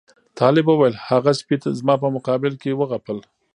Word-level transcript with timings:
طالب 0.39 0.65
وویل 0.69 0.95
هغه 1.07 1.31
سپي 1.39 1.55
زما 1.79 1.95
په 2.01 2.07
مقابل 2.15 2.53
کې 2.61 2.77
وغپل. 2.79 3.17